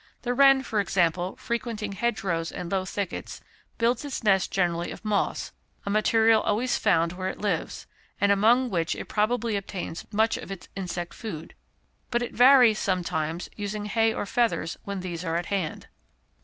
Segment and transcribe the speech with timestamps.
[0.23, 3.39] The wren, for example, frequenting hedgerows and low thickets,
[3.77, 5.51] builds its nest generally of moss,
[5.85, 7.85] a material always found where it lives,
[8.19, 11.53] and among which it probably obtains much of its insect food;
[12.09, 15.87] but it varies sometimes, using hay or feathers when these are at hand.